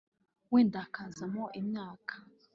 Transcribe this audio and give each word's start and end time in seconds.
wenda 0.51 0.77
hakazamo 0.83 1.45
imyaka 1.59 2.15